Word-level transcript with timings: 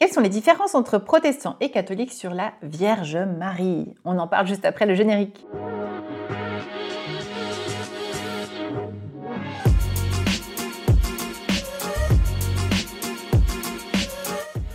Quelles 0.00 0.12
sont 0.12 0.20
les 0.20 0.28
différences 0.28 0.76
entre 0.76 0.98
protestants 0.98 1.56
et 1.60 1.72
catholiques 1.72 2.12
sur 2.12 2.32
la 2.32 2.52
Vierge 2.62 3.16
Marie? 3.16 3.96
On 4.04 4.16
en 4.18 4.28
parle 4.28 4.46
juste 4.46 4.64
après 4.64 4.86
le 4.86 4.94
générique. 4.94 5.44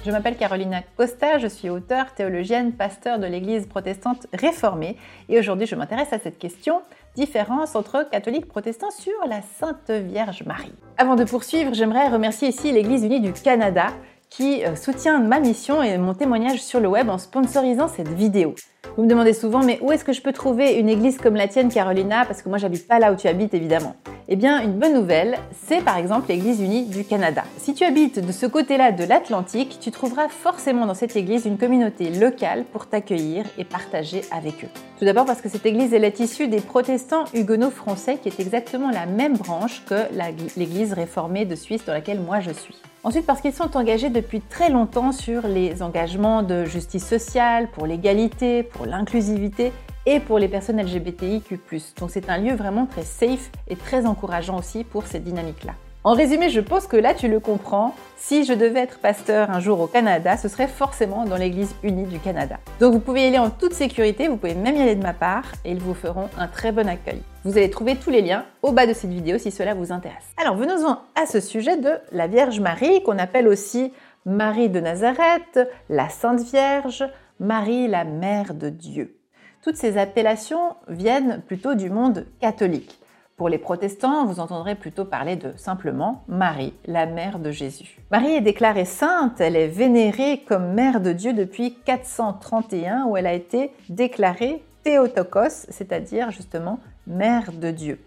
Je 0.06 0.12
m'appelle 0.12 0.36
Carolina 0.36 0.82
Costa, 0.98 1.38
je 1.38 1.48
suis 1.48 1.70
auteure, 1.70 2.14
théologienne, 2.14 2.74
pasteur 2.74 3.18
de 3.18 3.26
l'Église 3.26 3.66
protestante 3.66 4.28
réformée 4.34 4.98
et 5.30 5.40
aujourd'hui 5.40 5.66
je 5.66 5.76
m'intéresse 5.76 6.12
à 6.12 6.20
cette 6.20 6.38
question, 6.38 6.82
différence 7.16 7.78
entre 7.78 8.10
catholiques 8.10 8.50
protestants 8.50 8.92
sur 8.92 9.14
la 9.30 9.42
Sainte 9.42 9.90
Vierge 9.90 10.44
Marie. 10.46 10.76
Avant 10.98 11.16
de 11.16 11.24
poursuivre, 11.24 11.74
j'aimerais 11.74 12.10
remercier 12.10 12.50
ici 12.50 12.74
l'Église 12.74 13.06
unie 13.06 13.22
du 13.22 13.32
Canada 13.32 13.88
qui 14.36 14.66
euh, 14.66 14.76
soutient 14.76 15.20
ma 15.20 15.40
mission 15.40 15.84
et 15.84 15.98
mon 15.98 16.16
témoignage 16.16 16.62
sur 16.62 16.80
le 16.80 16.88
web 16.88 17.10
en 17.10 17.20
sponsorisant 17.20 17.88
cette 17.88 18.10
vidéo. 18.10 18.56
Vous 18.96 19.02
me 19.02 19.10
demandez 19.10 19.34
souvent, 19.34 19.64
mais 19.64 19.80
où 19.82 19.92
est-ce 19.92 20.06
que 20.06 20.14
je 20.14 20.22
peux 20.22 20.34
trouver 20.34 20.74
une 20.74 20.88
église 20.88 21.18
comme 21.18 21.36
la 21.36 21.48
tienne, 21.48 21.70
Carolina? 21.70 22.26
Parce 22.26 22.44
que 22.44 22.50
moi, 22.50 22.60
j'habite 22.60 22.88
pas 22.88 23.00
là 23.00 23.12
où 23.12 23.16
tu 23.16 23.28
habites, 23.28 23.56
évidemment. 23.56 23.96
Eh 24.28 24.36
bien, 24.36 24.62
une 24.62 24.74
bonne 24.74 24.94
nouvelle, 24.94 25.38
c'est 25.66 25.84
par 25.84 25.98
exemple 25.98 26.30
l'Église 26.30 26.62
unie 26.62 26.86
du 26.86 27.04
Canada. 27.04 27.44
Si 27.58 27.74
tu 27.74 27.84
habites 27.84 28.26
de 28.26 28.32
ce 28.32 28.46
côté-là 28.46 28.92
de 28.92 29.04
l'Atlantique, 29.04 29.80
tu 29.82 29.92
trouveras 29.92 30.30
forcément 30.30 30.86
dans 30.86 30.94
cette 30.94 31.16
église 31.16 31.46
une 31.46 31.58
communauté 31.58 32.10
locale 32.10 32.64
pour 32.72 32.86
t'accueillir 32.86 33.46
et 33.58 33.66
partager 33.66 34.22
avec 34.32 34.64
eux. 34.64 34.70
Tout 34.98 35.06
d'abord 35.06 35.26
parce 35.26 35.42
que 35.42 35.50
cette 35.50 35.66
église 35.66 35.94
elle 35.94 36.06
est 36.06 36.22
issue 36.22 36.48
des 36.48 36.62
protestants 36.62 37.26
huguenots 37.34 37.72
français, 37.72 38.18
qui 38.22 38.30
est 38.30 38.40
exactement 38.40 38.92
la 38.92 39.06
même 39.06 39.36
branche 39.36 39.84
que 39.86 40.08
l'église 40.56 40.94
réformée 40.94 41.44
de 41.44 41.56
Suisse 41.56 41.84
dans 41.84 41.94
laquelle 41.94 42.22
moi 42.22 42.40
je 42.40 42.52
suis. 42.52 42.76
Ensuite 43.04 43.26
parce 43.26 43.42
qu'ils 43.42 43.54
sont 43.54 43.76
engagés 43.76 44.10
depuis 44.10 44.40
très 44.40 44.70
longtemps 44.70 45.12
sur 45.12 45.46
les 45.46 45.84
engagements 45.84 46.42
de 46.42 46.64
justice 46.64 47.06
sociale, 47.06 47.68
pour 47.74 47.86
l'égalité, 47.86 48.64
pour 48.74 48.86
l'inclusivité 48.86 49.72
et 50.06 50.20
pour 50.20 50.40
les 50.40 50.48
personnes 50.48 50.82
LGBTIQ. 50.82 51.60
Donc 52.00 52.10
c'est 52.12 52.30
un 52.30 52.38
lieu 52.38 52.56
vraiment 52.56 52.86
très 52.86 53.04
safe 53.04 53.50
et 53.68 53.76
très 53.76 54.06
encourageant 54.06 54.58
aussi 54.58 54.84
pour 54.84 55.08
cette 55.08 55.24
dynamique-là. 55.24 55.74
En 56.06 56.16
résumé, 56.16 56.50
je 56.50 56.60
pense 56.60 56.86
que 56.86 56.98
là 56.98 57.14
tu 57.14 57.30
le 57.30 57.40
comprends. 57.40 57.96
Si 58.18 58.44
je 58.44 58.52
devais 58.52 58.82
être 58.82 59.00
pasteur 59.00 59.50
un 59.50 59.62
jour 59.62 59.80
au 59.80 59.88
Canada, 59.88 60.36
ce 60.36 60.50
serait 60.50 60.68
forcément 60.68 61.24
dans 61.24 61.38
l'Église 61.38 61.74
unie 61.82 62.04
du 62.04 62.20
Canada. 62.20 62.58
Donc 62.82 62.92
vous 62.92 63.00
pouvez 63.00 63.24
y 63.24 63.28
aller 63.28 63.40
en 63.40 63.50
toute 63.50 63.74
sécurité, 63.74 64.28
vous 64.28 64.36
pouvez 64.36 64.54
même 64.54 64.76
y 64.76 64.82
aller 64.82 64.96
de 64.96 65.02
ma 65.02 65.14
part 65.14 65.46
et 65.64 65.72
ils 65.72 65.80
vous 65.80 65.94
feront 65.94 66.28
un 66.38 66.48
très 66.48 66.74
bon 66.74 66.90
accueil. 66.90 67.22
Vous 67.46 67.58
allez 67.58 67.70
trouver 67.70 67.96
tous 67.96 68.10
les 68.10 68.22
liens 68.22 68.44
au 68.64 68.74
bas 68.74 68.86
de 68.86 68.92
cette 68.92 69.12
vidéo 69.12 69.38
si 69.38 69.50
cela 69.50 69.76
vous 69.76 69.94
intéresse. 69.94 70.26
Alors 70.36 70.58
venons-en 70.58 71.00
à 71.16 71.26
ce 71.26 71.40
sujet 71.40 71.78
de 71.78 71.92
la 72.12 72.28
Vierge 72.28 72.60
Marie 72.60 73.02
qu'on 73.04 73.18
appelle 73.18 73.48
aussi 73.48 73.94
Marie 74.26 74.70
de 74.70 74.82
Nazareth, 74.82 75.60
la 75.90 76.10
Sainte 76.10 76.42
Vierge, 76.42 77.06
Marie 77.44 77.90
la 77.90 78.06
Mère 78.06 78.54
de 78.54 78.70
Dieu. 78.70 79.18
Toutes 79.62 79.76
ces 79.76 79.98
appellations 79.98 80.78
viennent 80.88 81.42
plutôt 81.46 81.76
du 81.76 81.90
monde 81.90 82.26
catholique. 82.40 82.98
Pour 83.36 83.50
les 83.50 83.58
protestants, 83.58 84.26
vous 84.26 84.40
entendrez 84.40 84.76
plutôt 84.76 85.04
parler 85.04 85.36
de 85.36 85.52
simplement 85.58 86.24
Marie, 86.30 86.74
la 86.86 87.06
mère 87.06 87.40
de 87.40 87.52
Jésus. 87.52 88.00
Marie 88.12 88.32
est 88.32 88.42
déclarée 88.42 88.86
sainte, 88.86 89.42
elle 89.42 89.58
est 89.58 89.68
vénérée 89.68 90.46
comme 90.48 90.72
mère 90.72 91.02
de 91.02 91.12
Dieu 91.12 91.34
depuis 91.34 91.76
431 91.84 93.08
où 93.08 93.18
elle 93.18 93.28
a 93.28 93.34
été 93.34 93.72
déclarée 93.90 94.64
Théotokos, 94.84 95.68
c'est-à-dire 95.68 96.32
justement 96.32 96.80
mère 97.08 97.52
de 97.52 97.72
Dieu. 97.72 98.00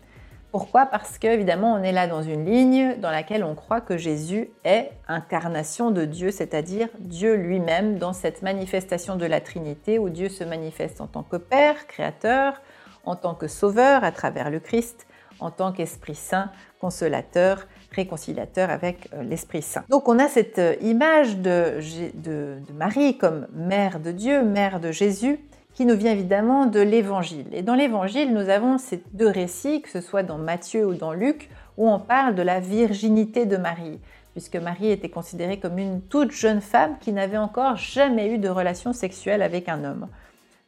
Pourquoi? 0.56 0.86
Parce 0.86 1.18
qu'évidemment, 1.18 1.74
on 1.74 1.82
est 1.82 1.92
là 1.92 2.06
dans 2.06 2.22
une 2.22 2.46
ligne 2.46 2.96
dans 2.98 3.10
laquelle 3.10 3.44
on 3.44 3.54
croit 3.54 3.82
que 3.82 3.98
Jésus 3.98 4.48
est 4.64 4.90
incarnation 5.06 5.90
de 5.90 6.06
Dieu, 6.06 6.30
c'est-à-dire 6.30 6.88
Dieu 6.98 7.34
lui-même 7.34 7.98
dans 7.98 8.14
cette 8.14 8.40
manifestation 8.40 9.16
de 9.16 9.26
la 9.26 9.42
Trinité 9.42 9.98
où 9.98 10.08
Dieu 10.08 10.30
se 10.30 10.44
manifeste 10.44 11.02
en 11.02 11.08
tant 11.08 11.24
que 11.24 11.36
Père, 11.36 11.86
Créateur, 11.86 12.62
en 13.04 13.16
tant 13.16 13.34
que 13.34 13.48
Sauveur 13.48 14.02
à 14.02 14.12
travers 14.12 14.48
le 14.48 14.58
Christ, 14.58 15.06
en 15.40 15.50
tant 15.50 15.72
qu'Esprit 15.72 16.14
Saint, 16.14 16.50
consolateur, 16.80 17.66
réconciliateur 17.92 18.70
avec 18.70 19.10
euh, 19.12 19.24
l'Esprit 19.24 19.60
Saint. 19.60 19.84
Donc 19.90 20.08
on 20.08 20.18
a 20.18 20.26
cette 20.26 20.58
euh, 20.58 20.74
image 20.80 21.36
de, 21.36 21.80
de 22.14 22.72
Marie 22.72 23.18
comme 23.18 23.46
mère 23.52 24.00
de 24.00 24.10
Dieu, 24.10 24.42
mère 24.42 24.80
de 24.80 24.90
Jésus, 24.90 25.38
qui 25.76 25.84
nous 25.84 25.94
vient 25.94 26.12
évidemment 26.12 26.64
de 26.64 26.80
l'Évangile. 26.80 27.44
Et 27.52 27.60
dans 27.60 27.74
l'Évangile, 27.74 28.32
nous 28.32 28.48
avons 28.48 28.78
ces 28.78 29.02
deux 29.12 29.28
récits, 29.28 29.82
que 29.82 29.90
ce 29.90 30.00
soit 30.00 30.22
dans 30.22 30.38
Matthieu 30.38 30.86
ou 30.86 30.94
dans 30.94 31.12
Luc, 31.12 31.50
où 31.76 31.86
on 31.86 32.00
parle 32.00 32.34
de 32.34 32.40
la 32.40 32.60
virginité 32.60 33.44
de 33.44 33.58
Marie, 33.58 34.00
puisque 34.32 34.56
Marie 34.56 34.90
était 34.90 35.10
considérée 35.10 35.60
comme 35.60 35.76
une 35.76 36.00
toute 36.00 36.32
jeune 36.32 36.62
femme 36.62 36.96
qui 36.98 37.12
n'avait 37.12 37.36
encore 37.36 37.76
jamais 37.76 38.32
eu 38.32 38.38
de 38.38 38.48
relation 38.48 38.94
sexuelle 38.94 39.42
avec 39.42 39.68
un 39.68 39.84
homme. 39.84 40.08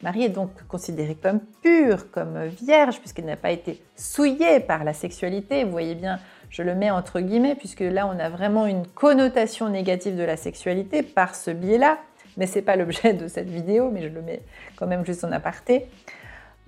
Marie 0.03 0.25
est 0.25 0.29
donc 0.29 0.51
considérée 0.69 1.17
comme 1.17 1.41
pure, 1.63 2.11
comme 2.11 2.45
vierge, 2.45 3.01
puisqu'elle 3.01 3.25
n'a 3.25 3.37
pas 3.37 3.51
été 3.51 3.83
souillée 3.97 4.61
par 4.61 4.85
la 4.85 4.93
sexualité. 4.93 5.65
Vous 5.65 5.71
voyez 5.71 5.95
bien, 5.95 6.19
je 6.51 6.63
le 6.63 6.75
mets 6.75 6.91
entre 6.91 7.21
guillemets, 7.21 7.55
puisque 7.55 7.81
là, 7.81 8.07
on 8.07 8.19
a 8.19 8.29
vraiment 8.29 8.67
une 8.67 8.87
connotation 8.87 9.71
négative 9.71 10.19
de 10.19 10.23
la 10.23 10.37
sexualité 10.37 11.03
par 11.03 11.35
ce 11.35 11.51
biais-là 11.51 11.97
mais 12.39 12.47
ce 12.47 12.57
n'est 12.57 12.63
pas 12.63 12.77
l'objet 12.77 13.13
de 13.13 13.29
cette 13.29 13.51
vidéo, 13.51 13.91
mais 13.93 14.03
je 14.03 14.09
le 14.09 14.23
mets 14.23 14.41
quand 14.77 14.87
même 14.87 15.05
juste 15.05 15.25
en 15.25 15.33
aparté. 15.33 15.87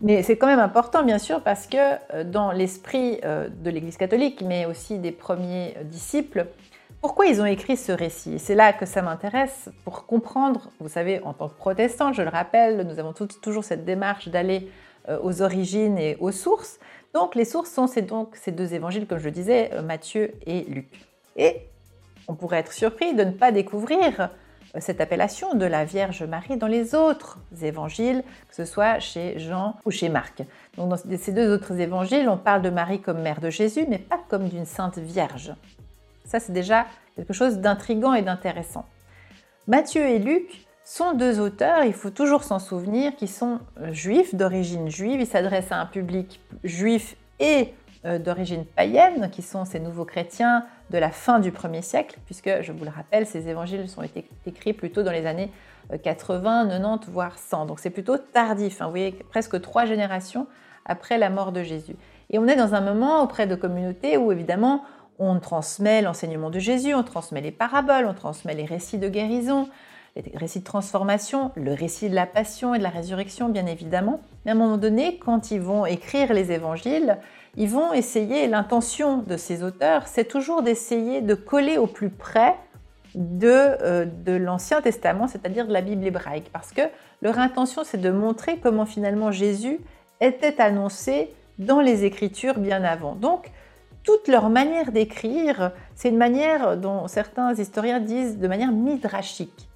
Mais 0.03 0.22
c'est 0.22 0.36
quand 0.36 0.47
même 0.47 0.58
important, 0.58 1.04
bien 1.04 1.19
sûr, 1.19 1.42
parce 1.42 1.66
que 1.66 1.76
euh, 2.14 2.25
dans 2.25 2.53
l'esprit 2.53 3.20
euh, 3.25 3.48
de 3.48 3.70
l'Église 3.70 3.97
catholique, 3.97 4.42
mais 4.44 4.66
aussi 4.66 4.98
des 4.98 5.12
premiers 5.12 5.75
euh, 5.76 5.84
disciples, 5.84 6.47
pourquoi 7.03 7.26
ils 7.26 7.41
ont 7.41 7.47
écrit 7.47 7.76
ce 7.76 7.92
récit? 7.92 8.38
C'est 8.38 8.54
là 8.54 8.72
que 8.72 8.84
ça 8.84 9.03
m'intéresse 9.03 9.70
pour 9.84 10.06
comprendre, 10.06 10.70
vous 10.81 10.88
savez, 10.88 11.20
en 11.22 11.32
tant 11.32 11.48
que 11.48 11.56
protestant, 11.56 12.12
je 12.12 12.22
le 12.22 12.28
rappelle, 12.28 12.87
nous 12.87 12.98
avons 12.98 13.12
toujours 13.12 13.64
cette 13.64 13.87
démarche 13.87 14.28
d'aller 14.28 14.69
aux 15.22 15.41
origines 15.41 15.97
et 15.97 16.19
aux 16.20 16.31
sources. 16.31 16.78
Donc 17.14 17.34
les 17.34 17.47
sources 17.47 17.70
sont 17.70 17.87
ces, 17.87 18.02
deux 18.52 18.75
évangiles, 18.75 19.06
comme 19.06 19.19
je 19.19 19.25
le 19.25 19.31
disais, 19.31 19.70
Matthieu 19.82 20.34
et 20.47 20.60
Luc. 20.64 21.08
Et 21.37 21.62
on 22.28 22.34
pourrait 22.34 22.58
être 22.58 22.75
surpris 22.75 23.14
de 23.14 23.25
ne 23.25 23.31
pas 23.31 23.50
découvrir 23.50 24.28
cette 24.78 25.00
appellation 25.00 25.54
de 25.54 25.64
la 25.66 25.84
Vierge 25.84 26.22
Marie 26.22 26.56
dans 26.56 26.66
les 26.66 26.94
autres 26.94 27.38
évangiles, 27.62 28.22
que 28.48 28.54
ce 28.54 28.64
soit 28.64 28.98
chez 29.00 29.38
Jean 29.38 29.75
ou 29.84 29.91
chez 29.91 30.08
Marc. 30.08 30.42
Donc 30.76 30.91
dans 30.91 30.97
ces 30.97 31.32
deux 31.32 31.53
autres 31.53 31.81
évangiles, 31.81 32.28
on 32.28 32.36
parle 32.36 32.62
de 32.62 32.70
Marie 32.70 33.00
comme 33.00 33.20
mère 33.20 33.41
de 33.41 33.50
Jésus, 33.50 33.86
mais 33.88 33.98
pas 33.98 34.20
comme 34.28 34.48
d'une 34.48 34.66
sainte 34.66 34.98
Vierge. 34.98 35.54
Ça, 36.25 36.38
c'est 36.38 36.53
déjà 36.53 36.86
quelque 37.16 37.32
chose 37.32 37.58
d'intrigant 37.58 38.14
et 38.14 38.22
d'intéressant. 38.22 38.84
Matthieu 39.66 40.03
et 40.03 40.19
Luc 40.19 40.66
sont 40.84 41.12
deux 41.12 41.41
auteurs, 41.41 41.84
il 41.84 41.92
faut 41.92 42.10
toujours 42.10 42.44
s'en 42.44 42.58
souvenir, 42.58 43.14
qui 43.16 43.28
sont 43.28 43.60
euh, 43.81 43.92
juifs, 43.92 44.34
d'origine 44.34 44.88
juive. 44.88 45.20
Ils 45.20 45.26
s'adressent 45.26 45.72
à 45.72 45.81
un 45.81 45.87
public 45.87 46.41
juif 46.64 47.16
et 47.38 47.75
euh, 48.04 48.19
d'origine 48.19 48.64
païenne, 48.64 49.31
qui 49.31 49.42
sont 49.42 49.64
ces 49.64 49.78
nouveaux 49.78 50.04
chrétiens 50.04 50.64
de 50.90 50.98
la 50.98 51.10
fin 51.10 51.38
du 51.38 51.52
1er 51.52 51.82
siècle, 51.82 52.18
puisque, 52.26 52.50
je 52.62 52.72
vous 52.72 52.84
le 52.84 52.90
rappelle, 52.90 53.26
ces 53.26 53.48
évangiles 53.48 53.86
ont 53.96 54.02
été 54.02 54.28
écrits 54.46 54.72
plutôt 54.72 55.02
dans 55.02 55.12
les 55.12 55.26
années 55.26 55.50
80, 56.02 56.66
euh, 56.66 56.68
90, 56.68 57.10
voire 57.10 57.38
100. 57.38 57.66
Donc 57.66 57.78
c'est 57.78 57.90
plutôt 57.90 58.18
tardif, 58.18 58.82
hein. 58.82 58.86
vous 58.86 58.90
voyez, 58.90 59.12
presque 59.12 59.60
trois 59.60 59.84
générations 59.84 60.46
après 60.84 61.18
la 61.18 61.30
mort 61.30 61.52
de 61.52 61.62
Jésus. 61.62 61.96
Et 62.30 62.38
on 62.38 62.46
est 62.46 62.56
dans 62.56 62.74
un 62.74 62.80
moment 62.80 63.22
auprès 63.22 63.46
de 63.46 63.54
communautés 63.54 64.16
où, 64.16 64.32
évidemment, 64.32 64.84
on 65.18 65.38
transmet 65.38 66.02
l'enseignement 66.02 66.50
de 66.50 66.58
Jésus, 66.58 66.94
on 66.94 67.02
transmet 67.02 67.40
les 67.40 67.50
paraboles, 67.50 68.06
on 68.06 68.14
transmet 68.14 68.54
les 68.54 68.64
récits 68.64 68.98
de 68.98 69.08
guérison, 69.08 69.68
les 70.16 70.32
récits 70.36 70.60
de 70.60 70.64
transformation, 70.64 71.52
le 71.56 71.74
récit 71.74 72.08
de 72.08 72.14
la 72.14 72.26
passion 72.26 72.74
et 72.74 72.78
de 72.78 72.82
la 72.82 72.88
résurrection, 72.88 73.48
bien 73.48 73.66
évidemment. 73.66 74.20
Mais 74.44 74.52
à 74.52 74.54
un 74.54 74.56
moment 74.56 74.78
donné, 74.78 75.18
quand 75.18 75.50
ils 75.50 75.60
vont 75.60 75.86
écrire 75.86 76.32
les 76.32 76.52
évangiles, 76.52 77.18
ils 77.56 77.69
vont 77.69 77.93
essayer, 77.93 78.47
l'intention 78.47 79.19
de 79.19 79.37
ces 79.37 79.62
auteurs, 79.62 80.06
c'est 80.06 80.25
toujours 80.25 80.62
d'essayer 80.62 81.21
de 81.21 81.34
coller 81.34 81.78
au 81.78 81.87
plus 81.87 82.11
près 82.11 82.55
de, 83.15 83.49
euh, 83.49 84.05
de 84.05 84.33
l'Ancien 84.33 84.81
Testament, 84.81 85.27
c'est-à-dire 85.27 85.66
de 85.66 85.73
la 85.73 85.81
Bible 85.81 86.06
hébraïque, 86.06 86.50
parce 86.52 86.70
que 86.70 86.82
leur 87.23 87.38
intention, 87.38 87.82
c'est 87.85 88.00
de 88.00 88.11
montrer 88.11 88.58
comment 88.58 88.87
finalement 88.87 89.32
Jésus 89.32 89.81
était 90.20 90.61
annoncé 90.61 91.35
dans 91.58 91.81
les 91.81 92.05
Écritures 92.05 92.58
bien 92.58 92.85
avant. 92.85 93.14
Donc, 93.14 93.50
toute 94.05 94.29
leur 94.29 94.49
manière 94.49 94.93
d'écrire, 94.93 95.73
c'est 95.94 96.08
une 96.08 96.17
manière 96.17 96.76
dont 96.76 97.06
certains 97.06 97.53
historiens 97.55 98.00
disent 98.00 98.38
de 98.38 98.49
manière 98.49 98.73
midrashique. 98.73 99.69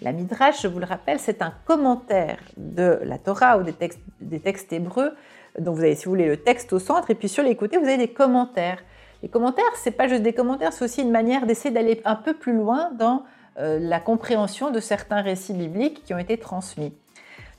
La 0.00 0.12
midrash, 0.12 0.62
je 0.62 0.68
vous 0.68 0.78
le 0.78 0.84
rappelle, 0.84 1.18
c'est 1.18 1.42
un 1.42 1.52
commentaire 1.64 2.38
de 2.56 3.00
la 3.04 3.18
Torah 3.18 3.58
ou 3.58 3.62
des 3.62 3.72
textes, 3.72 4.00
des 4.20 4.40
textes 4.40 4.72
hébreux 4.72 5.12
donc 5.58 5.76
vous 5.76 5.82
avez, 5.82 5.94
si 5.94 6.04
vous 6.04 6.12
voulez, 6.12 6.26
le 6.26 6.36
texte 6.36 6.72
au 6.72 6.78
centre, 6.78 7.10
et 7.10 7.14
puis 7.14 7.28
sur 7.28 7.42
les 7.42 7.56
côtés, 7.56 7.76
vous 7.76 7.86
avez 7.86 7.98
des 7.98 8.08
commentaires. 8.08 8.78
Les 9.22 9.28
commentaires, 9.28 9.64
c'est 9.76 9.90
pas 9.90 10.08
juste 10.08 10.22
des 10.22 10.32
commentaires, 10.32 10.72
c'est 10.72 10.84
aussi 10.84 11.02
une 11.02 11.10
manière 11.10 11.46
d'essayer 11.46 11.72
d'aller 11.72 12.00
un 12.04 12.14
peu 12.14 12.34
plus 12.34 12.56
loin 12.56 12.90
dans 12.98 13.24
euh, 13.58 13.78
la 13.80 13.98
compréhension 13.98 14.70
de 14.70 14.80
certains 14.80 15.20
récits 15.20 15.54
bibliques 15.54 16.04
qui 16.04 16.14
ont 16.14 16.18
été 16.18 16.38
transmis. 16.38 16.92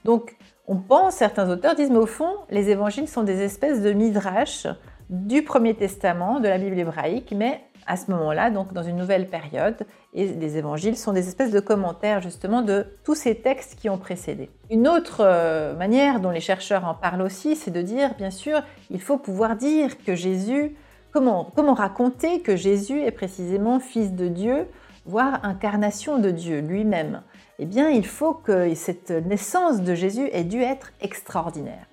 Donc, 0.06 0.38
on 0.68 0.78
pense, 0.78 1.16
certains 1.16 1.50
auteurs 1.50 1.76
disent, 1.76 1.90
mais 1.90 1.98
au 1.98 2.06
fond, 2.06 2.32
les 2.50 2.70
évangiles 2.70 3.08
sont 3.08 3.24
des 3.24 3.42
espèces 3.42 3.82
de 3.82 3.92
midrash 3.92 4.68
du 5.10 5.44
Premier 5.44 5.74
Testament, 5.74 6.40
de 6.40 6.48
la 6.48 6.58
Bible 6.58 6.78
hébraïque, 6.78 7.34
mais 7.36 7.62
à 7.90 7.98
ce 7.98 8.12
moment-là, 8.12 8.52
donc 8.52 8.72
dans 8.72 8.84
une 8.84 8.96
nouvelle 8.96 9.28
période, 9.28 9.76
et 10.14 10.28
les 10.28 10.58
évangiles 10.58 10.96
sont 10.96 11.12
des 11.12 11.28
espèces 11.28 11.52
de 11.52 11.60
commentaires 11.60 12.22
justement 12.22 12.62
de 12.62 12.86
tous 13.04 13.16
ces 13.16 13.36
textes 13.36 13.76
qui 13.80 13.90
ont 13.90 13.98
précédé. 13.98 14.52
Une 14.70 14.88
autre 14.88 15.22
euh, 15.22 15.76
manière 15.76 16.20
dont 16.20 16.30
les 16.30 16.40
chercheurs 16.40 16.86
en 16.86 16.94
parlent 16.94 17.24
aussi, 17.24 17.56
c'est 17.56 17.72
de 17.72 17.82
dire, 17.82 18.14
bien 18.16 18.30
sûr, 18.30 18.62
il 18.92 19.02
faut 19.02 19.18
pouvoir 19.18 19.56
dire 19.56 19.98
que 20.04 20.14
Jésus, 20.14 20.76
comment, 21.12 21.52
comment 21.56 21.74
raconter 21.74 22.42
que 22.42 22.56
Jésus 22.56 23.02
est 23.02 23.12
précisément 23.12 23.80
fils 23.80 24.14
de 24.14 24.28
Dieu, 24.28 24.68
voire 25.06 25.44
incarnation 25.44 26.20
de 26.20 26.30
Dieu 26.30 26.60
lui-même? 26.60 27.24
Eh 27.58 27.66
bien, 27.66 27.90
il 27.90 28.06
faut 28.06 28.36
que 28.36 28.74
cette 28.76 29.10
naissance 29.10 29.82
de 29.82 29.96
Jésus 29.96 30.30
ait 30.32 30.44
dû 30.44 30.62
être 30.62 30.92
extraordinaire. 31.02 31.88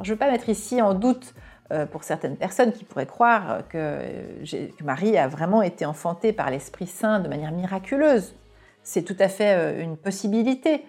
Je 0.00 0.10
ne 0.10 0.14
veux 0.14 0.18
pas 0.18 0.30
mettre 0.30 0.50
ici 0.50 0.80
en 0.82 0.92
doute 0.92 1.34
pour 1.90 2.02
certaines 2.02 2.36
personnes 2.36 2.72
qui 2.72 2.84
pourraient 2.84 3.06
croire 3.06 3.68
que, 3.68 4.00
Marie 4.82 5.18
a 5.18 5.28
vraiment 5.28 5.60
été 5.60 5.84
enfantée 5.84 6.32
par 6.32 6.50
l'Esprit 6.50 6.86
Saint 6.86 7.20
de 7.20 7.28
manière 7.28 7.52
miraculeuse. 7.52 8.34
C'est 8.88 9.02
tout 9.02 9.16
à 9.18 9.28
fait 9.28 9.54
euh, 9.54 9.82
une 9.82 9.98
possibilité. 9.98 10.82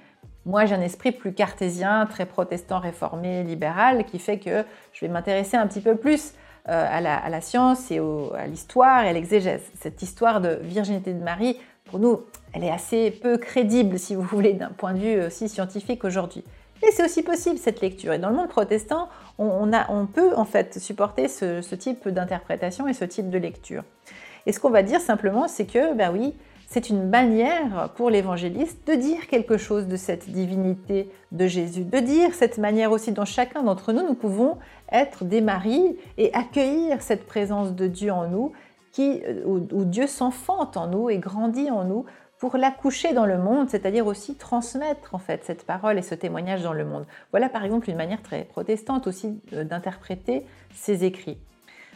Moi, 0.45 0.65
j'ai 0.65 0.73
un 0.73 0.81
esprit 0.81 1.11
plus 1.11 1.33
cartésien, 1.33 2.05
très 2.05 2.25
protestant, 2.25 2.79
réformé, 2.79 3.43
libéral, 3.43 4.05
qui 4.05 4.19
fait 4.19 4.39
que 4.39 4.63
je 4.93 5.01
vais 5.01 5.11
m'intéresser 5.11 5.57
un 5.57 5.67
petit 5.67 5.81
peu 5.81 5.97
plus 5.97 6.33
euh, 6.69 6.87
à, 6.89 7.01
la, 7.01 7.41
science 7.41 7.91
et 7.91 7.99
à 7.99 8.47
l'histoire 8.47 9.03
et 9.03 9.09
à 9.09 9.13
l'exégèse. 9.13 9.63
Cette 9.81 10.01
histoire 10.01 10.39
de 10.39 10.59
virginité 10.61 11.13
de 11.13 11.21
Marie, 11.21 11.57
pour 11.83 11.99
nous, 11.99 12.21
elle 12.53 12.63
est 12.63 12.71
assez 12.71 13.11
peu 13.11 13.37
crédible, 13.37 13.99
si 13.99 14.15
vous 14.15 14.21
voulez, 14.21 14.53
d'un 14.53 14.69
point 14.69 14.93
de 14.93 14.99
vue 14.99 15.21
aussi 15.25 15.49
scientifique 15.49 16.05
aujourd'hui. 16.05 16.45
Et 16.81 16.91
c'est 16.91 17.03
aussi 17.03 17.23
possible 17.23 17.57
cette 17.57 17.81
lecture. 17.81 18.13
Et 18.13 18.19
dans 18.19 18.29
le 18.29 18.35
monde 18.35 18.47
protestant, 18.49 19.09
on, 19.37 20.07
peut 20.11 20.33
en 20.35 20.45
fait 20.45 20.79
supporter 20.79 21.27
ce, 21.27 21.75
type 21.75 22.07
d'interprétation 22.07 22.87
et 22.87 22.93
ce 22.93 23.05
type 23.05 23.29
de 23.29 23.37
lecture. 23.37 23.83
Et 24.45 24.51
ce 24.51 24.59
qu'on 24.59 24.69
va 24.69 24.83
dire 24.83 25.01
simplement, 25.01 25.47
c'est 25.47 25.65
que, 25.65 25.93
ben 25.93 26.11
oui, 26.11 26.33
c'est 26.67 26.89
une 26.89 27.09
manière 27.09 27.89
pour 27.95 28.09
l'évangéliste 28.09 28.87
de 28.87 28.93
dire 28.93 29.27
quelque 29.27 29.57
chose 29.57 29.87
de 29.87 29.97
cette 29.97 30.29
divinité 30.29 31.09
de 31.31 31.47
Jésus, 31.47 31.83
de 31.83 31.99
dire 31.99 32.33
cette 32.33 32.57
manière 32.57 32.91
aussi 32.91 33.11
dont 33.11 33.25
chacun 33.25 33.63
d'entre 33.63 33.91
nous, 33.91 34.05
nous 34.05 34.13
pouvons 34.13 34.57
être 34.91 35.25
des 35.25 35.41
maris 35.41 35.97
et 36.17 36.33
accueillir 36.33 37.01
cette 37.01 37.25
présence 37.25 37.73
de 37.73 37.87
Dieu 37.87 38.11
en 38.11 38.27
nous, 38.27 38.53
qui, 38.91 39.21
où 39.45 39.83
Dieu 39.85 40.07
s'enfante 40.07 40.77
en 40.77 40.87
nous 40.87 41.09
et 41.09 41.17
grandit 41.17 41.69
en 41.69 41.83
nous 41.83 42.05
pour 42.39 42.55
l'accoucher 42.55 43.13
dans 43.13 43.25
le 43.25 43.37
monde, 43.37 43.69
c'est-à-dire 43.69 44.07
aussi 44.07 44.35
transmettre 44.35 45.13
en 45.13 45.19
fait 45.19 45.43
cette 45.43 45.65
parole 45.65 45.97
et 45.97 46.01
ce 46.01 46.15
témoignage 46.15 46.63
dans 46.63 46.73
le 46.73 46.85
monde. 46.85 47.05
Voilà 47.31 47.49
par 47.49 47.65
exemple 47.65 47.89
une 47.89 47.97
manière 47.97 48.23
très 48.23 48.45
protestante 48.45 49.07
aussi 49.07 49.41
euh, 49.53 49.65
d'interpréter 49.65 50.45
ces 50.73 51.03
écrits. 51.03 51.37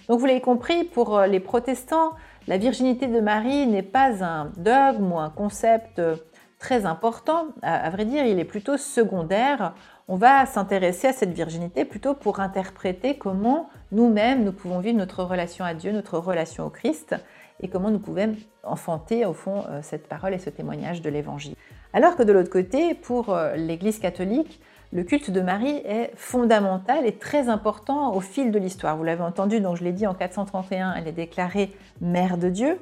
Donc 0.10 0.19
vous 0.19 0.25
l'avez 0.25 0.42
compris, 0.42 0.84
pour 0.84 1.18
euh, 1.18 1.28
les 1.28 1.40
protestants, 1.40 2.12
la 2.48 2.57
virginité 2.57 3.07
de 3.07 3.22
Marie 3.22 3.66
n'est 3.68 3.81
pas 3.81 4.22
un 4.22 4.51
dogme 4.57 5.13
ou 5.13 5.18
un 5.18 5.30
concept 5.30 6.00
euh, 6.00 6.18
très 6.60 6.86
important. 6.86 7.48
À, 7.62 7.89
vrai 7.89 8.04
dire, 8.04 8.25
il 8.25 8.39
est 8.39 8.46
plutôt 8.46 8.78
secondaire. 8.78 9.74
On 10.10 10.18
va 10.18 10.46
s'intéresser 10.46 11.07
à 11.07 11.13
cette 11.13 11.34
virginité 11.34 11.86
plutôt 11.86 12.13
pour 12.13 12.42
interpréter 12.42 13.18
comment 13.18 13.69
nous-mêmes 13.94 14.44
nous 14.44 14.51
pouvons 14.51 14.80
vivre 14.80 14.98
notre 14.98 15.24
relation 15.24 15.63
à 15.63 15.74
Dieu, 15.74 15.94
notre 15.94 16.18
relation 16.18 16.66
au 16.66 16.69
Christ 16.69 17.16
et 17.63 17.69
comment 17.69 17.89
nous 17.89 18.00
pouvons 18.00 18.36
enfanter 18.63 19.25
au 19.25 19.33
fond 19.33 19.63
euh, 19.69 19.80
cette 19.81 20.07
parole 20.07 20.33
et 20.33 20.38
ce 20.38 20.51
témoignage 20.51 21.01
de 21.01 21.10
l'Évangile. 21.10 21.56
Alors 21.94 22.15
que 22.15 22.24
de 22.24 22.31
l'autre 22.31 22.50
côté, 22.50 22.94
pour 22.94 23.30
euh, 23.30 23.56
l'Église 23.56 24.00
catholique, 24.00 24.62
le 24.92 25.04
culte 25.04 25.31
de 25.31 25.42
Marie 25.42 25.81
est 25.86 26.12
fondamental 26.15 27.07
et 27.07 27.13
très 27.13 27.50
important 27.50 28.13
au 28.13 28.19
fil 28.19 28.51
de 28.51 28.60
l'histoire. 28.60 28.95
Vous 28.95 29.04
l'avez 29.04 29.24
entendu, 29.24 29.60
donc 29.60 29.77
je 29.77 29.83
l'ai 29.83 29.94
dit 29.94 30.06
en 30.06 30.13
431, 30.13 30.94
elle 30.94 31.07
est 31.07 31.13
déclarée 31.13 31.75
mère 32.01 32.38
de 32.38 32.50
Dieu. 32.50 32.80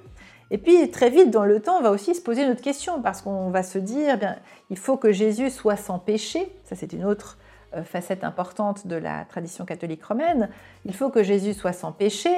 Et 0.49 0.57
puis 0.57 0.91
très 0.91 1.09
vite 1.09 1.29
dans 1.29 1.45
le 1.45 1.61
temps, 1.61 1.77
on 1.77 1.81
va 1.81 1.91
aussi 1.91 2.13
se 2.13 2.21
poser 2.21 2.43
une 2.43 2.51
autre 2.51 2.61
question 2.61 3.01
parce 3.01 3.21
qu'on 3.21 3.49
va 3.51 3.63
se 3.63 3.77
dire, 3.77 4.15
eh 4.15 4.17
bien, 4.17 4.35
il 4.69 4.77
faut 4.77 4.97
que 4.97 5.13
Jésus 5.13 5.49
soit 5.49 5.77
sans 5.77 5.99
péché. 5.99 6.53
Ça, 6.65 6.75
c'est 6.75 6.91
une 6.91 7.05
autre 7.05 7.37
euh, 7.73 7.83
facette 7.83 8.25
importante 8.25 8.85
de 8.85 8.97
la 8.97 9.23
tradition 9.23 9.63
catholique 9.63 10.03
romaine. 10.03 10.49
Il 10.83 10.93
faut 10.93 11.09
que 11.09 11.23
Jésus 11.23 11.53
soit 11.53 11.71
sans 11.71 11.93
péché. 11.93 12.29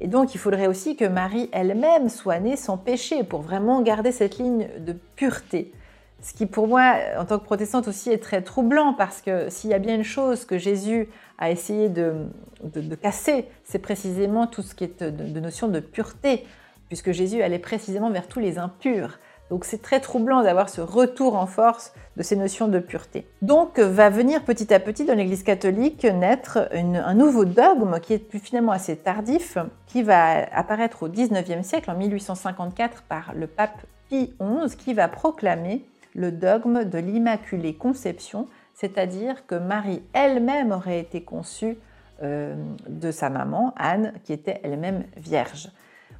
Et 0.00 0.08
donc, 0.08 0.34
il 0.34 0.38
faudrait 0.38 0.66
aussi 0.66 0.96
que 0.96 1.04
Marie 1.04 1.50
elle-même 1.52 2.08
soit 2.08 2.40
née 2.40 2.56
sans 2.56 2.78
péché 2.78 3.22
pour 3.22 3.42
vraiment 3.42 3.82
garder 3.82 4.12
cette 4.12 4.38
ligne 4.38 4.68
de 4.78 4.94
pureté. 5.14 5.72
Ce 6.22 6.34
qui, 6.34 6.46
pour 6.46 6.68
moi, 6.68 6.94
en 7.18 7.24
tant 7.24 7.38
que 7.38 7.44
protestante 7.44 7.86
aussi, 7.88 8.10
est 8.10 8.22
très 8.22 8.42
troublant 8.42 8.94
parce 8.94 9.20
que 9.20 9.48
s'il 9.50 9.70
y 9.70 9.74
a 9.74 9.78
bien 9.78 9.94
une 9.94 10.04
chose 10.04 10.44
que 10.44 10.58
Jésus 10.58 11.08
a 11.38 11.50
essayé 11.50 11.88
de, 11.88 12.26
casser, 13.00 13.46
c'est 13.64 13.78
précisément 13.78 14.46
tout 14.46 14.62
ce 14.62 14.74
qui 14.74 14.84
est 14.84 15.02
de, 15.02 15.10
de 15.10 15.40
notion 15.40 15.68
de 15.68 15.80
pureté, 15.80 16.46
puisque 16.88 17.12
Jésus 17.12 17.42
allait 17.42 17.58
précisément 17.58 18.10
vers 18.10 18.26
tous 18.26 18.40
les 18.40 18.58
impurs. 18.58 19.18
Donc 19.50 19.64
c'est 19.64 19.82
très 19.82 20.00
troublant 20.00 20.42
d'avoir 20.42 20.68
ce 20.68 20.80
retour 20.80 21.34
en 21.36 21.46
force 21.46 21.92
de 22.16 22.22
ces 22.22 22.36
notions 22.36 22.68
de 22.68 22.78
pureté. 22.78 23.26
Donc 23.42 23.78
va 23.80 24.08
venir 24.08 24.44
petit 24.44 24.72
à 24.72 24.78
petit 24.78 25.04
dans 25.04 25.14
l'Église 25.14 25.42
catholique 25.42 26.04
naître 26.04 26.68
un 26.72 27.14
nouveau 27.14 27.44
dogme 27.44 27.98
qui 28.00 28.14
est 28.14 28.38
finalement 28.38 28.72
assez 28.72 28.96
tardif, 28.96 29.58
qui 29.86 30.02
va 30.02 30.48
apparaître 30.54 31.02
au 31.02 31.08
XIXe 31.08 31.66
siècle, 31.66 31.90
en 31.90 31.96
1854, 31.96 33.02
par 33.02 33.32
le 33.34 33.48
pape 33.48 33.80
Pie 34.08 34.32
XI, 34.40 34.76
qui 34.76 34.94
va 34.94 35.08
proclamer 35.08 35.84
le 36.14 36.32
dogme 36.32 36.84
de 36.84 36.98
l'Immaculée 36.98 37.74
Conception, 37.74 38.46
c'est-à-dire 38.74 39.46
que 39.46 39.54
Marie 39.54 40.02
elle-même 40.12 40.72
aurait 40.72 41.00
été 41.00 41.22
conçue 41.22 41.76
euh, 42.22 42.54
de 42.88 43.10
sa 43.10 43.30
maman, 43.30 43.74
Anne, 43.76 44.12
qui 44.24 44.32
était 44.32 44.60
elle-même 44.62 45.04
vierge. 45.16 45.70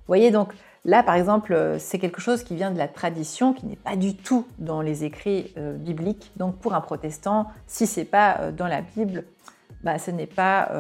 Voyez 0.06 0.31
donc, 0.31 0.55
Là, 0.85 1.03
par 1.03 1.15
exemple, 1.15 1.53
euh, 1.53 1.79
c'est 1.79 1.99
quelque 1.99 2.21
chose 2.21 2.43
qui 2.43 2.56
vient 2.56 2.71
de 2.71 2.79
la 2.79 2.88
tradition, 2.88 3.53
qui 3.53 3.67
n'est 3.67 3.77
pas 3.77 3.97
du 3.97 4.17
tout 4.17 4.47
dans 4.59 4.81
les 4.81 5.05
écrits 5.05 5.53
euh, 5.59 5.77
bibliques. 5.77 6.32
Donc, 6.37 6.56
pour 6.56 6.75
un 6.75 6.81
protestant, 6.81 7.49
si 7.67 7.87
c'est 7.87 8.06
pas 8.06 8.38
euh, 8.41 8.53
dans 8.53 8.67
la 8.67 8.81
Bible, 8.81 9.25
bah, 9.85 9.99
ce 9.99 10.11
n'est 10.11 10.27
pas, 10.27 10.71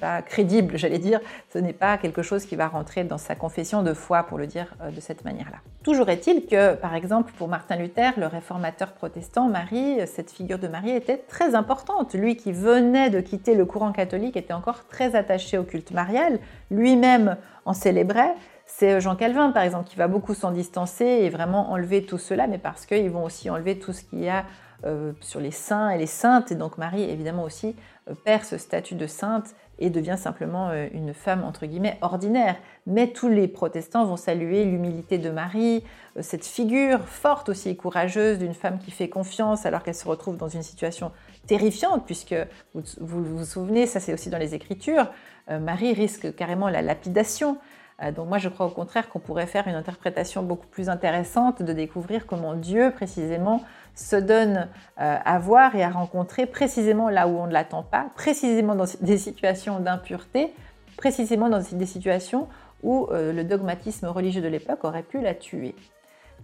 pas 0.00 0.22
crédible, 0.22 0.76
j'allais 0.78 0.98
dire. 0.98 1.20
Ce 1.52 1.58
n'est 1.58 1.72
pas 1.72 1.96
quelque 1.96 2.22
chose 2.22 2.44
qui 2.44 2.56
va 2.56 2.66
rentrer 2.68 3.04
dans 3.04 3.18
sa 3.18 3.34
confession 3.34 3.82
de 3.82 3.94
foi, 3.94 4.24
pour 4.24 4.38
le 4.38 4.46
dire 4.46 4.74
de 4.92 5.00
cette 5.00 5.24
manière-là. 5.24 5.58
Toujours 5.84 6.08
est-il 6.08 6.46
que, 6.46 6.74
par 6.74 6.96
exemple, 6.96 7.32
pour 7.38 7.46
Martin 7.46 7.76
Luther, 7.76 8.12
le 8.16 8.26
réformateur 8.26 8.92
protestant, 8.92 9.48
Marie, 9.48 10.00
cette 10.08 10.32
figure 10.32 10.58
de 10.58 10.66
Marie 10.66 10.90
était 10.90 11.18
très 11.18 11.54
importante. 11.54 12.14
Lui 12.14 12.36
qui 12.36 12.50
venait 12.50 13.10
de 13.10 13.20
quitter 13.20 13.54
le 13.54 13.64
courant 13.64 13.92
catholique 13.92 14.36
était 14.36 14.54
encore 14.54 14.88
très 14.88 15.14
attaché 15.14 15.56
au 15.56 15.62
culte 15.62 15.92
marial. 15.92 16.40
Lui-même 16.72 17.36
en 17.64 17.74
célébrait. 17.74 18.34
C'est 18.66 18.94
euh, 18.94 19.00
Jean 19.00 19.16
Calvin, 19.16 19.52
par 19.52 19.62
exemple, 19.62 19.88
qui 19.88 19.96
va 19.96 20.08
beaucoup 20.08 20.34
s'en 20.34 20.50
distancer 20.50 21.04
et 21.04 21.30
vraiment 21.30 21.70
enlever 21.70 22.04
tout 22.04 22.18
cela, 22.18 22.46
mais 22.46 22.58
parce 22.58 22.84
qu'ils 22.84 23.10
vont 23.10 23.24
aussi 23.24 23.48
enlever 23.48 23.78
tout 23.78 23.92
ce 23.92 24.02
qu'il 24.02 24.20
y 24.20 24.28
a 24.28 24.44
euh, 24.84 25.12
sur 25.20 25.40
les 25.40 25.52
saints 25.52 25.90
et 25.90 25.98
les 25.98 26.06
saintes. 26.06 26.50
Et 26.50 26.56
donc 26.56 26.76
Marie, 26.76 27.04
évidemment, 27.04 27.44
aussi 27.44 27.76
euh, 28.10 28.14
perd 28.24 28.44
ce 28.44 28.58
statut 28.58 28.96
de 28.96 29.06
sainte 29.06 29.54
et 29.78 29.88
devient 29.88 30.16
simplement 30.18 30.72
une 30.72 31.12
femme, 31.12 31.44
entre 31.44 31.66
guillemets, 31.66 31.98
ordinaire. 32.00 32.56
Mais 32.86 33.08
tous 33.08 33.28
les 33.28 33.46
protestants 33.46 34.06
vont 34.06 34.16
saluer 34.16 34.64
l'humilité 34.64 35.18
de 35.18 35.28
Marie, 35.28 35.84
cette 36.20 36.46
figure 36.46 37.00
forte 37.00 37.50
aussi 37.50 37.68
et 37.68 37.76
courageuse 37.76 38.38
d'une 38.38 38.54
femme 38.54 38.78
qui 38.78 38.90
fait 38.90 39.10
confiance 39.10 39.66
alors 39.66 39.82
qu'elle 39.82 39.94
se 39.94 40.08
retrouve 40.08 40.38
dans 40.38 40.48
une 40.48 40.62
situation 40.62 41.12
terrifiante, 41.46 42.06
puisque 42.06 42.34
vous 42.72 42.82
vous, 43.02 43.22
vous 43.22 43.44
souvenez, 43.44 43.84
ça 43.84 44.00
c'est 44.00 44.14
aussi 44.14 44.30
dans 44.30 44.38
les 44.38 44.54
Écritures, 44.54 45.10
Marie 45.50 45.92
risque 45.92 46.34
carrément 46.34 46.70
la 46.70 46.80
lapidation. 46.80 47.58
Euh, 48.02 48.12
donc 48.12 48.28
moi, 48.28 48.38
je 48.38 48.48
crois 48.48 48.66
au 48.66 48.70
contraire 48.70 49.08
qu'on 49.08 49.18
pourrait 49.18 49.46
faire 49.46 49.68
une 49.68 49.74
interprétation 49.74 50.42
beaucoup 50.42 50.66
plus 50.66 50.88
intéressante 50.88 51.62
de 51.62 51.72
découvrir 51.72 52.26
comment 52.26 52.54
Dieu, 52.54 52.90
précisément, 52.94 53.62
se 53.94 54.16
donne 54.16 54.68
euh, 55.00 55.18
à 55.24 55.38
voir 55.38 55.74
et 55.74 55.82
à 55.82 55.90
rencontrer 55.90 56.46
précisément 56.46 57.08
là 57.08 57.28
où 57.28 57.38
on 57.38 57.46
ne 57.46 57.52
l'attend 57.52 57.82
pas, 57.82 58.06
précisément 58.14 58.74
dans 58.74 58.84
des 59.00 59.18
situations 59.18 59.80
d'impureté, 59.80 60.52
précisément 60.96 61.48
dans 61.48 61.60
des 61.60 61.86
situations 61.86 62.48
où 62.82 63.08
euh, 63.10 63.32
le 63.32 63.44
dogmatisme 63.44 64.06
religieux 64.06 64.42
de 64.42 64.48
l'époque 64.48 64.84
aurait 64.84 65.02
pu 65.02 65.20
la 65.22 65.34
tuer. 65.34 65.74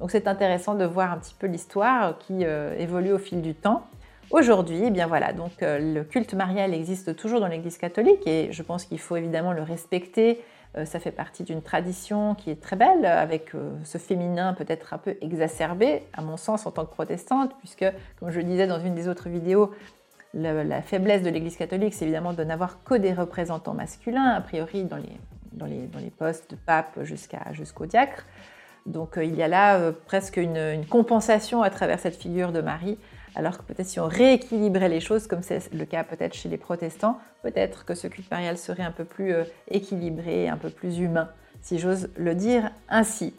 Donc 0.00 0.10
c'est 0.10 0.26
intéressant 0.26 0.74
de 0.74 0.86
voir 0.86 1.12
un 1.12 1.18
petit 1.18 1.34
peu 1.38 1.46
l'histoire 1.46 2.16
qui 2.18 2.42
évolue 2.42 3.12
au 3.12 3.18
fil 3.18 3.42
du 3.42 3.54
temps. 3.54 3.86
Aujourd'hui, 4.30 4.84
eh 4.86 4.90
bien 4.90 5.06
voilà, 5.06 5.34
donc 5.34 5.52
le 5.60 6.02
culte 6.02 6.32
marial 6.32 6.72
existe 6.74 7.14
toujours 7.14 7.38
dans 7.40 7.46
l'Église 7.46 7.76
catholique 7.76 8.26
et 8.26 8.48
je 8.50 8.62
pense 8.62 8.84
qu'il 8.84 8.98
faut 8.98 9.16
évidemment 9.16 9.52
le 9.52 9.62
respecter 9.62 10.40
ça 10.86 11.00
fait 11.00 11.10
partie 11.10 11.42
d'une 11.42 11.60
tradition 11.60 12.34
qui 12.34 12.50
est 12.50 12.60
très 12.60 12.76
belle, 12.76 13.04
avec 13.04 13.54
euh, 13.54 13.72
ce 13.84 13.98
féminin 13.98 14.54
peut-être 14.54 14.94
un 14.94 14.98
peu 14.98 15.16
exacerbé, 15.20 16.02
à 16.14 16.22
mon 16.22 16.38
sens, 16.38 16.66
en 16.66 16.70
tant 16.70 16.86
que 16.86 16.90
protestante, 16.90 17.52
puisque, 17.58 17.84
comme 18.18 18.30
je 18.30 18.38
le 18.38 18.44
disais 18.44 18.66
dans 18.66 18.80
une 18.80 18.94
des 18.94 19.06
autres 19.08 19.28
vidéos, 19.28 19.70
la, 20.32 20.80
faiblesse 20.80 21.22
de 21.22 21.28
l'Église 21.28 21.56
catholique, 21.56 21.92
c'est 21.92 22.06
évidemment 22.06 22.32
de 22.32 22.42
n'avoir 22.42 22.82
que 22.84 22.94
des 22.94 23.12
représentants 23.12 23.74
masculins, 23.74 24.30
a 24.30 24.40
priori 24.40 24.84
dans 24.84 24.96
les, 24.96 25.20
dans 25.52 25.66
les, 25.66 25.86
dans 25.88 25.98
les 25.98 26.10
postes 26.10 26.50
de 26.50 26.56
pape 26.56 27.00
jusqu'au 27.02 27.84
diacre. 27.84 28.24
Donc 28.86 29.18
euh, 29.18 29.24
il 29.24 29.34
y 29.36 29.42
a 29.42 29.48
là 29.48 29.92
presque 30.06 30.38
une, 30.38 30.86
compensation 30.88 31.62
à 31.62 31.68
travers 31.68 32.00
cette 32.00 32.16
figure 32.16 32.50
de 32.50 32.62
Marie 32.62 32.96
alors 33.34 33.58
que 33.58 33.62
peut-être 33.62 33.86
si 33.86 34.00
on 34.00 34.06
rééquilibrait 34.06 34.88
les 34.88 35.00
choses, 35.00 35.26
comme 35.26 35.42
c'est 35.42 35.72
le 35.72 35.84
cas 35.84 36.04
peut-être 36.04 36.34
chez 36.34 36.48
les 36.48 36.58
protestants, 36.58 37.18
peut-être 37.42 37.84
que 37.84 37.94
ce 37.94 38.06
culte 38.06 38.30
marial 38.30 38.58
serait 38.58 38.82
un 38.82 38.92
peu 38.92 39.04
plus 39.04 39.32
euh, 39.32 39.44
équilibré, 39.68 40.48
un 40.48 40.56
peu 40.56 40.70
plus 40.70 40.98
humain 40.98 41.28
si 41.62 41.78
j'ose 41.78 42.10
le 42.16 42.34
dire 42.34 42.70
ainsi. 42.88 43.34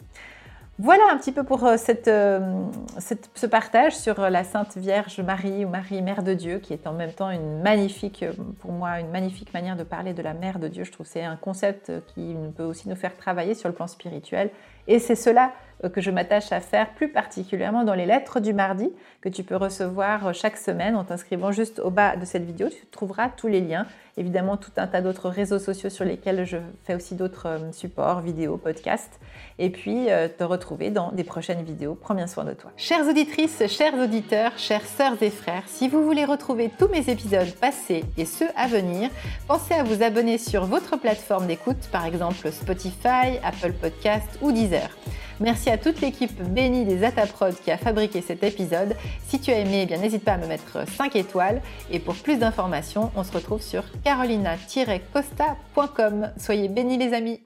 Voilà 0.80 1.04
un 1.12 1.16
petit 1.18 1.30
peu 1.30 1.44
pour 1.44 1.64
euh, 1.64 1.76
euh, 2.08 2.64
ce 2.96 3.46
partage 3.46 3.96
sur 3.96 4.18
la 4.28 4.42
Sainte 4.42 4.76
Vierge 4.76 5.20
Marie 5.20 5.64
ou 5.64 5.68
Marie 5.68 6.02
Mère 6.02 6.24
de 6.24 6.34
Dieu, 6.34 6.58
qui 6.58 6.72
est 6.72 6.88
en 6.88 6.92
même 6.92 7.12
temps 7.12 7.30
une 7.30 7.62
magnifique, 7.62 8.24
pour 8.58 8.72
moi, 8.72 8.98
une 8.98 9.10
magnifique 9.10 9.54
manière 9.54 9.76
de 9.76 9.84
parler 9.84 10.14
de 10.14 10.22
la 10.22 10.34
Mère 10.34 10.58
de 10.58 10.66
Dieu. 10.66 10.82
Je 10.82 10.90
trouve 10.90 11.06
que 11.06 11.12
c'est 11.12 11.22
un 11.22 11.36
concept 11.36 11.92
qui 12.08 12.34
peut 12.56 12.64
aussi 12.64 12.88
nous 12.88 12.96
faire 12.96 13.16
travailler 13.16 13.54
sur 13.54 13.68
le 13.68 13.74
plan 13.74 13.86
spirituel. 13.86 14.50
Et 14.88 14.98
c'est 14.98 15.14
cela 15.14 15.52
que 15.88 16.00
je 16.00 16.10
m'attache 16.10 16.52
à 16.52 16.60
faire 16.60 16.90
plus 16.90 17.08
particulièrement 17.08 17.84
dans 17.84 17.94
les 17.94 18.06
lettres 18.06 18.40
du 18.40 18.52
mardi 18.52 18.90
que 19.20 19.28
tu 19.28 19.42
peux 19.42 19.56
recevoir 19.56 20.34
chaque 20.34 20.56
semaine 20.56 20.96
en 20.96 21.04
t'inscrivant 21.04 21.52
juste 21.52 21.78
au 21.78 21.90
bas 21.90 22.16
de 22.16 22.24
cette 22.24 22.44
vidéo. 22.44 22.68
Tu 22.68 22.86
trouveras 22.86 23.28
tous 23.28 23.48
les 23.48 23.60
liens, 23.60 23.86
évidemment 24.16 24.56
tout 24.56 24.70
un 24.76 24.86
tas 24.86 25.00
d'autres 25.00 25.28
réseaux 25.28 25.58
sociaux 25.58 25.90
sur 25.90 26.04
lesquels 26.04 26.44
je 26.44 26.58
fais 26.84 26.94
aussi 26.94 27.14
d'autres 27.14 27.58
supports, 27.72 28.20
vidéos, 28.20 28.56
podcasts, 28.56 29.20
et 29.58 29.70
puis 29.70 30.06
te 30.38 30.44
retrouver 30.44 30.90
dans 30.90 31.12
des 31.12 31.24
prochaines 31.24 31.62
vidéos. 31.62 31.94
Prends 31.94 32.14
bien 32.14 32.26
soin 32.26 32.44
de 32.44 32.52
toi. 32.52 32.70
Chères 32.76 33.06
auditrices, 33.06 33.66
chers 33.68 33.94
auditeurs, 33.94 34.56
chères 34.56 34.86
sœurs 34.86 35.22
et 35.22 35.30
frères, 35.30 35.64
si 35.66 35.88
vous 35.88 36.04
voulez 36.04 36.24
retrouver 36.24 36.70
tous 36.78 36.88
mes 36.88 37.08
épisodes 37.10 37.52
passés 37.60 38.04
et 38.16 38.24
ceux 38.24 38.48
à 38.56 38.66
venir, 38.66 39.10
pensez 39.46 39.74
à 39.74 39.82
vous 39.82 40.02
abonner 40.02 40.38
sur 40.38 40.66
votre 40.66 40.96
plateforme 40.96 41.46
d'écoute, 41.46 41.88
par 41.90 42.06
exemple 42.06 42.50
Spotify, 42.52 43.38
Apple 43.42 43.72
Podcast 43.72 44.28
ou 44.42 44.52
Deezer. 44.52 44.90
Merci 45.40 45.68
à 45.68 45.78
toute 45.78 46.00
l'équipe 46.00 46.40
bénie 46.42 46.84
des 46.84 47.02
Ataprod 47.02 47.54
qui 47.56 47.72
a 47.72 47.76
fabriqué 47.76 48.22
cet 48.22 48.44
épisode. 48.44 48.94
Si 49.26 49.40
tu 49.40 49.50
as 49.50 49.58
aimé, 49.58 49.80
eh 49.82 49.86
bien 49.86 49.98
n'hésite 49.98 50.24
pas 50.24 50.34
à 50.34 50.38
me 50.38 50.46
mettre 50.46 50.88
5 50.88 51.16
étoiles. 51.16 51.60
Et 51.90 51.98
pour 51.98 52.14
plus 52.14 52.36
d'informations, 52.36 53.10
on 53.16 53.24
se 53.24 53.32
retrouve 53.32 53.60
sur 53.60 53.82
carolina-costa.com. 54.04 56.30
Soyez 56.36 56.68
bénis 56.68 56.98
les 56.98 57.14
amis 57.14 57.40